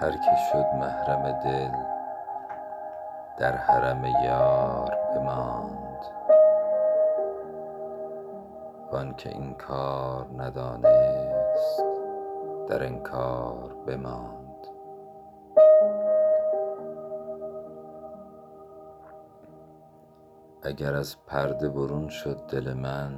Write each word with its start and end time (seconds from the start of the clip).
هر 0.00 0.10
که 0.10 0.36
شد 0.52 0.66
محرم 0.74 1.32
دل 1.32 1.72
در 3.38 3.56
حرم 3.56 4.04
یار 4.04 4.98
بماند. 5.14 6.04
وآنکه 8.92 9.30
این 9.30 9.54
کار 9.54 10.26
ندانست 10.38 11.84
در 12.68 12.84
انکار 12.84 13.74
بماند. 13.86 14.66
اگر 20.62 20.94
از 20.94 21.16
پرده 21.26 21.68
برون 21.68 22.08
شد 22.08 22.40
دل 22.48 22.72
من 22.72 23.12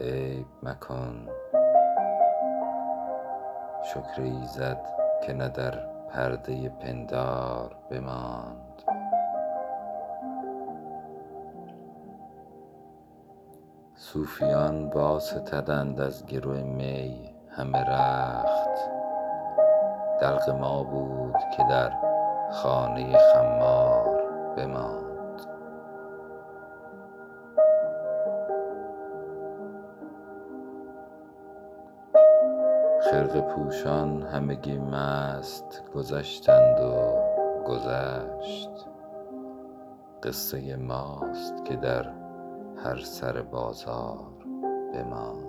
عیب 0.00 0.46
مکن. 0.62 1.28
شکر 3.84 4.22
ایزد 4.22 4.86
که 5.26 5.32
نه 5.32 5.48
در 5.48 5.95
پرده 6.12 6.68
پندار 6.68 7.76
بماند. 7.90 8.82
صوفیان 13.94 14.88
واستدند 14.88 16.00
از 16.00 16.26
گرو 16.26 16.52
می 16.52 17.30
همه 17.50 17.78
رخت. 17.78 18.90
دلق 20.20 20.50
ما 20.50 20.82
بود 20.82 21.36
که 21.56 21.62
در 21.70 21.92
خانه 22.52 23.18
خمار 23.18 24.22
بماند. 24.56 25.05
خرقه 33.16 33.40
پوشان 33.40 34.22
همگی 34.22 34.78
مست 34.78 35.82
گذشتند 35.94 36.80
و 36.80 37.14
گذشت. 37.66 38.70
قصه 40.22 40.76
ماست 40.76 41.64
که 41.64 41.76
در 41.76 42.12
هر 42.84 43.00
سر 43.00 43.42
بازار 43.42 44.18
بماند. 44.94 45.46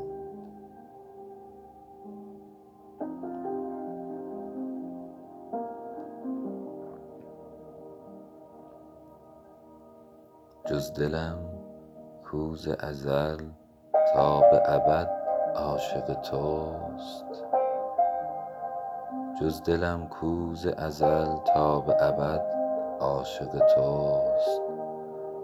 جز 10.65 10.93
دلم 10.93 11.37
کو 20.09 20.55
ز 20.55 20.67
ازل 20.67 21.35
تا 21.53 21.79
به 21.79 21.95
ابد 22.03 22.41
عاشق 22.99 23.65
توست. 23.75 24.61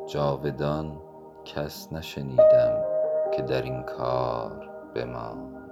جاودان 0.07 1.01
کس 1.45 1.93
نشنیدم 1.93 2.85
که 3.31 3.41
در 3.41 3.61
این 3.61 3.83
کار 3.83 4.69
بماند. 4.95 5.62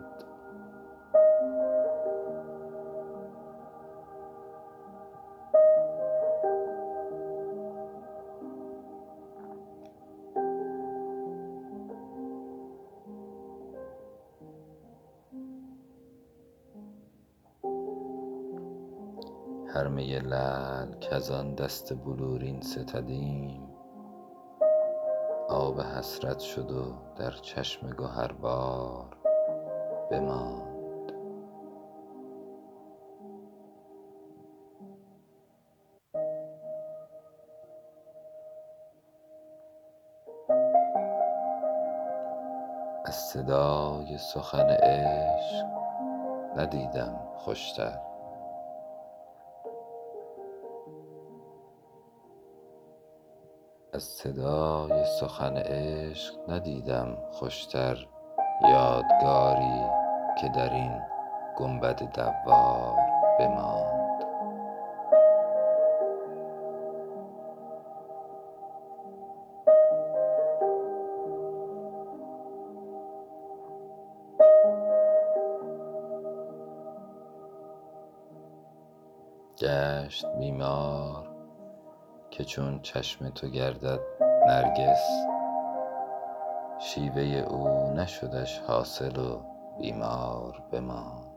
هر 19.73 19.87
می 19.87 20.19
لعل 20.19 20.93
کز 21.01 21.31
آن 21.31 21.55
دست 21.55 21.93
بلورین 21.93 22.61
ستدیم. 22.61 23.69
آب 25.49 25.81
حسرت 25.81 26.39
شد 26.39 26.71
و 26.71 26.93
در 27.15 27.31
چشم 27.31 27.89
گهربار 27.89 29.17
بماند. 30.11 31.11
از 43.05 43.15
صدای 43.15 44.17
سخن 44.17 44.67
عشق 44.69 45.65
ندیدم 46.57 47.19
خوشتر. 47.37 48.10
یادگاری 58.71 59.81
که 60.41 60.49
در 60.55 60.73
این 60.73 61.01
گنبد 61.57 62.03
دوار 62.13 62.95
بماند. 63.39 64.01
گشت 79.57 80.25
بیمار 80.39 81.30
که 82.31 82.43
چون 82.43 82.79
چشم 82.81 83.29
تو 83.29 83.47
گردد 83.47 83.99
نرگس 84.47 85.03
شیوه 86.79 87.21
او 87.21 87.93
نشدش 87.93 88.59
حاصل 88.59 89.17
و 89.17 89.39
بیمار 89.79 90.63
بماند 90.71 91.30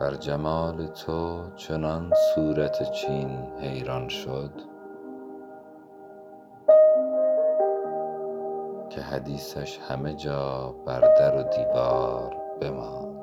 بر 0.00 0.14
جمال 0.14 0.86
تو 0.86 1.50
چنان 1.56 2.12
صورت 2.34 2.92
چین 2.92 3.30
حیران 3.60 4.08
شد 4.08 4.52
که 8.90 9.00
حدیثش 9.00 9.78
همه 9.78 10.14
جا 10.14 10.74
بر 10.86 11.00
در 11.00 11.36
و 11.36 11.42
دیوار 11.42 12.36
بماند. 12.60 13.17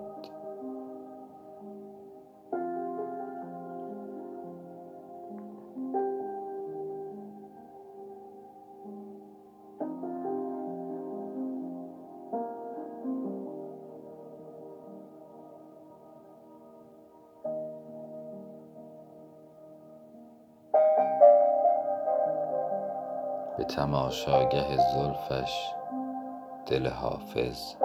به 23.57 23.63
تماشاگه 23.63 24.75
زلفش 24.75 25.73
دل 26.65 26.87
حافظ 26.87 27.75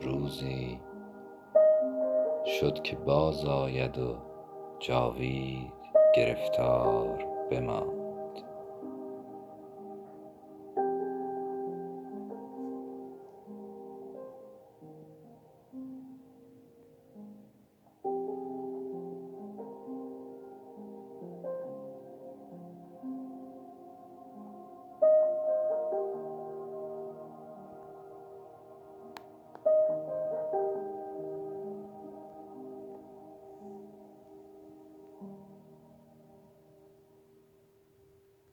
روزی. 0.00 0.80
شد 2.44 2.82
که 2.82 2.96
باز 2.96 3.44
آید 3.44 3.98
و 3.98 4.16
جاوید 4.78 5.72
گرفتار 6.14 7.24
بماند. 7.50 7.99